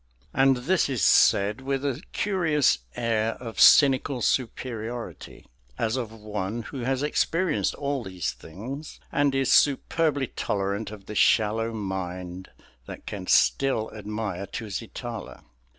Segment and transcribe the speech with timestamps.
[0.33, 5.45] And this is said with a curious air of cynical superiority,
[5.77, 11.13] as of one who has experienced all these things and is superbly tolerant of the
[11.13, 12.49] shallow mind
[12.87, 15.43] that can still admire Tusitala.